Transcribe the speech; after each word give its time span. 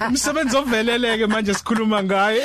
umsebenzi 0.00 0.56
oveleleke 0.56 1.26
manje 1.26 1.54
sikhuluma 1.54 2.02
ngaye. 2.02 2.42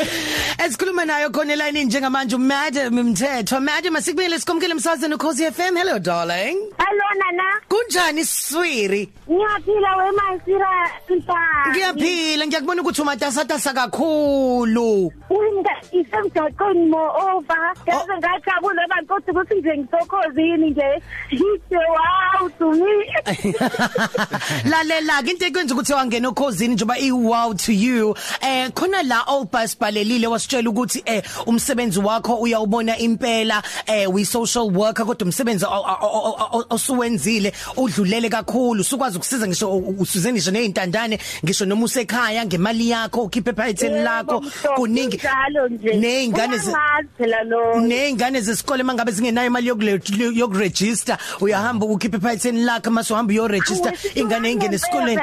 Esikhuluma 0.57 1.05
nayo 1.05 1.29
khona 1.29 1.53
eline 1.53 1.83
njengamanje 1.85 2.35
uMadam 2.35 2.93
Mthetho. 2.93 3.59
Madam 3.59 3.95
asikubele 3.95 4.39
sikomkele 4.39 4.73
emsazweni 4.73 5.15
ukhosi 5.15 5.51
FM 5.51 5.75
hello 5.77 5.99
darling. 5.99 6.57
Hello 6.77 7.07
nana. 7.19 7.61
Kunjani 7.69 8.25
siswiri? 8.25 9.09
Ngiyaphila 9.29 9.95
wemasira 9.97 10.91
sipha. 11.07 11.39
Ngiyaphila. 11.69 12.47
Ngiyakubona 12.47 12.81
ukuthi 12.81 13.01
umatasatasa 13.01 13.74
kakhulu. 13.74 15.12
Uyinga 15.29 15.51
isemjaqweni 15.91 16.86
mo 16.89 17.04
over. 17.36 17.73
Yaze 17.88 18.14
ngajabula 18.18 18.84
abantu 18.86 19.07
kodwa 19.07 19.32
ukuthi 19.44 19.55
nje 19.59 19.77
ngisokhozini 19.77 20.70
nje. 20.70 21.02
Ngithi 21.34 21.76
wow 21.76 22.50
to 22.59 22.71
me. 22.71 22.94
Lalela 24.71 25.23
ke 25.23 25.32
into 25.32 25.45
ekwenza 25.45 25.73
ukuthi 25.73 25.94
wangena 25.94 26.30
okhosini 26.30 26.73
njoba 26.76 26.95
i 26.98 27.12
wow 27.12 27.54
to 27.54 27.71
you 27.71 28.16
eh 28.41 28.70
khona 28.73 29.04
la 29.04 29.23
obus 29.27 29.77
balelile 29.80 30.27
wasitshela 30.27 30.70
ukuthi 30.70 31.03
eh 31.05 31.23
umsebenzi 31.45 32.00
wakho 32.00 32.36
uyawubona 32.36 32.98
impela 32.98 33.62
eh 33.88 34.08
we 34.14 34.25
social 34.25 34.70
worker 34.72 35.05
kodwa 35.05 35.25
umsebenzi 35.25 35.66
o- 35.66 35.70
o- 35.70 35.98
o- 36.02 36.59
o- 36.59 36.66
osuwenzile 36.70 37.53
udlulele 37.78 38.30
kakhulu 38.30 38.81
usukwazi 38.81 39.17
ukusiza 39.17 39.48
ngisho 39.48 39.78
usuze 39.78 40.31
ngisho 40.31 40.52
nezintandane 40.52 41.20
ngisho 41.45 41.66
noma 41.66 41.86
usekhaya 41.86 42.45
ngemali 42.45 42.89
yakho 42.89 43.22
ukhiphe 43.23 43.53
phayitheni 43.53 44.02
lakho 44.03 44.44
kuningi 44.75 45.17
njalo 45.52 45.68
nje. 45.68 45.94
Neyingane 45.94 46.58
ze- 46.58 46.72
Uyangazi 46.72 47.08
phela 47.18 47.44
lo. 47.44 47.80
Nezingane 47.80 48.42
zesikole 48.42 48.84
mangabe 48.84 49.12
zingenayo 49.12 49.48
imali 49.48 49.68
yokule- 49.70 50.38
yokuregister 50.40 51.18
uyahamba 51.42 51.86
ukhiphe 51.86 52.18
phayitheni 52.20 52.64
lakho 52.64 52.92
mase 52.92 53.14
uhamba 53.14 53.32
uyoregister 53.34 53.94
ingane 54.16 54.52
ingene 54.52 54.76
esikoleni 54.76 55.22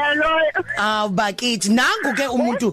aw 0.78 1.09
bakithi 1.09 1.69
nangu 1.70 2.14
ke 2.16 2.27
umuntu 2.28 2.72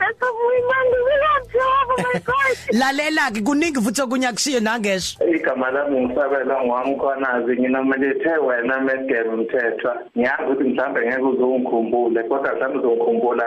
Oh 1.58 1.96
my 1.98 2.20
god. 2.20 2.58
lalela 2.80 3.32
ke 3.32 3.42
kuningi 3.42 3.80
futhi 3.82 4.02
okunye 4.02 4.28
akushiye 4.28 4.60
nangesho 4.60 5.18
igama 5.36 5.72
lami 5.72 6.02
ngisabela 6.06 6.64
ngwamkhwanazi 6.66 7.52
nginomelithe 7.60 8.30
wena 8.48 8.80
medgame 8.82 9.36
mthethwa 9.44 9.96
ngiyazi 10.18 10.44
ukuthi 10.44 10.64
mhlawumbe 10.64 11.02
ngeke 11.08 11.22
uzongikhumbule 11.22 12.24
kodwa 12.24 12.54
mhlawumbe 12.56 12.80
uzongikhumbula 12.80 13.44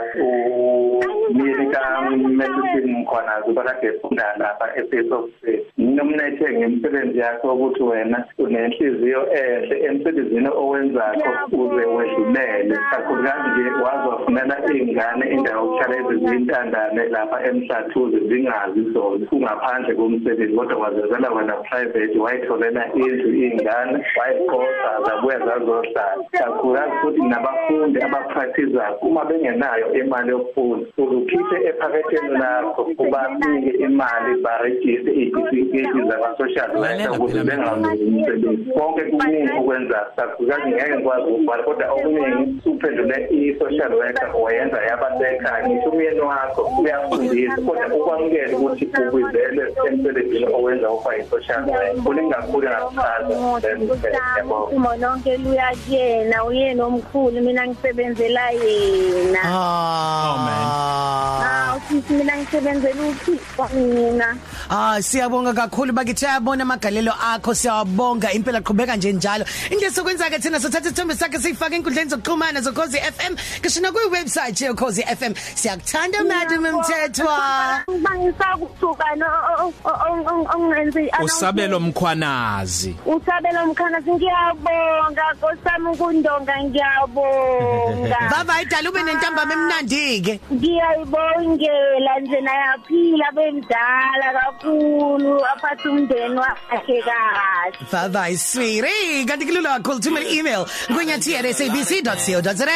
umyeni 1.30 1.66
kamedicine 2.08 2.92
mkhwanazi 3.00 3.52
bakade 3.52 3.86
efunda 3.86 4.34
lapha 4.38 4.66
e-face 4.76 5.14
of 5.14 5.30
state 5.38 5.66
nginomnethe 5.98 6.58
ngemsebenzi 6.58 7.18
yakho 7.18 7.54
ukuthi 7.54 7.82
wena 7.82 8.24
unenhliziyo 8.38 9.22
enhle 9.32 9.76
emsebenzini 9.86 10.48
owenzakho 10.48 11.30
uze 11.52 11.84
wedlulele. 11.86 12.76
kakhulukazi 12.90 13.48
nje 13.50 13.70
wazi 13.84 14.08
wafunela 14.08 14.56
iy'ngane 14.74 15.24
indawo 15.34 15.64
yokuhlala 15.64 15.94
ezizintandane 16.00 17.02
lapha 17.14 17.38
emhlathuze 17.48 18.18
zingazi 18.28 18.82
zona 18.92 19.26
kungaphandle 19.26 19.94
komsebenzi 19.94 20.56
kodwa 20.56 20.76
wazenzela 20.82 21.30
wena 21.30 21.56
private 21.68 22.18
wayitholela 22.18 22.82
indlu 22.94 23.30
iy'ngane 23.34 23.98
wayiqoqa 24.18 24.90
zabuya 25.06 25.38
zazohlala. 25.46 26.24
Kakhulukazi 26.38 26.92
futhi 27.02 27.22
nabafundi 27.22 28.02
abapractizayo 28.02 28.94
uma 29.02 29.24
bengenayo 29.24 29.94
imali 29.94 30.30
yokufunda 30.30 30.86
uzukhiphe 30.98 31.56
ephaketheni 31.68 32.34
lakho 32.42 32.82
ubanike 32.98 33.70
imali 33.86 34.40
barejiste 34.44 35.10
iy'tifiketi 35.88 36.08
zama-social 36.08 36.70
worker 36.76 37.10
ukuze 37.12 37.44
bengazuzi 37.44 38.04
umsebenzi 38.04 38.72
konke 38.72 39.02
kuningi 39.02 39.52
ukwenza 39.60 40.06
kakhulukazi 40.16 40.68
ngeke 40.68 40.94
ngikwazi 40.94 41.22
ukubhala 41.30 41.62
kodwa 41.62 41.92
okuningi 41.92 42.68
uphendule 42.68 43.28
i-social 43.30 43.92
worker 43.94 44.30
wayenza 44.42 44.78
yabasekhaya 44.82 45.68
ngisho 45.68 45.90
umyeni 45.90 46.20
wakho 46.20 46.62
uyafundisa 46.82 47.56
kodwa 47.66 47.96
ukwamukela 47.96 48.58
ukuthi 48.58 48.84
ukwizele 49.08 49.62
emsebenzini 49.88 50.46
owenza 50.54 50.90
uba 50.90 51.14
yi-social 51.16 51.60
worker 51.64 52.02
kuningi 52.04 52.30
kakhulu 52.34 52.66
engakuchaza 52.66 53.34
Umo 54.72 54.96
lonke 54.96 55.36
luya 55.36 55.72
kuyena 55.84 56.44
uyena 56.44 56.84
omkhulu 56.84 57.40
mina 57.40 57.66
ngisebenzela 57.66 58.50
yena. 58.50 59.42
Ah 62.08 62.14
Ah 62.14 62.14
usisi 62.14 62.14
mina 62.14 62.36
ngisebenzela 62.36 63.02
uPhiko 63.02 63.68
mina. 63.74 64.36
Ah 64.70 64.98
siyabonga 65.00 65.54
kakhulu 65.54 65.92
bakithi 65.92 66.26
ayabona 66.26 66.62
amagalelo 66.62 67.12
akho 67.12 67.54
siyawabonga 67.54 68.32
impela 68.32 68.60
qhubeka 68.60 68.96
nje 68.96 69.12
njalo. 69.12 69.44
Into 69.70 69.86
esokwenza 69.86 70.30
ke 70.30 70.38
thina 70.40 70.60
sothatha 70.60 70.88
isithombe 70.88 71.14
sakhe 71.14 71.38
siyifaka 71.38 71.76
enkundleni 71.76 72.10
zokuxhumana 72.10 72.60
zokhozi 72.60 72.98
FM 72.98 73.36
kishina 73.62 73.92
ku 73.92 73.98
website 74.10 74.60
yokhozi 74.60 75.02
FM 75.02 75.34
siyakuthanda 75.54 76.24
madam 76.24 76.64
Mthethwa. 76.68 77.84
Bangisakusuka 78.02 79.16
no 79.16 79.72
ongenzi 80.54 81.10
usabelo 81.22 81.80
mkhwanazi. 81.80 82.96
Usabela 83.06 83.66
mkhana 83.66 84.00
ngiyabonga. 84.00 85.22
Nkosami 85.36 85.88
ukundonga 85.92 86.62
ngiyabonga. 86.64 88.18
baba 88.32 88.62
idala 88.62 88.90
ube 88.90 89.02
nentambama 89.02 89.52
emnandi 89.52 90.20
ke 90.20 90.40
ngiyayibongela 91.98 92.20
nje 92.20 92.40
nayaphila 92.40 93.32
bemdala 93.32 94.32
kakhulu 94.40 95.44
aphathe 95.44 95.88
umndeni 95.88 96.38
wakhe 96.38 97.02
kahle 97.02 97.78
baba 97.92 98.30
iswiri 98.30 99.24
kanti 99.26 99.46
kulula 99.46 99.70
kakhulu 99.78 100.00
thumela 100.00 100.30
email 100.30 100.64
kunyathi@sabc.co.za 100.86 102.66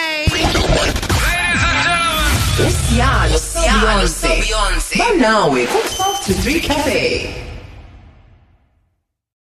Usiyalo 2.63 4.09
Beyonce. 4.23 4.99
Banawe 4.99 5.67
ku 5.67 5.79
12 5.79 6.27
to 6.27 6.33
3 6.33 6.61
cafe. 6.61 7.52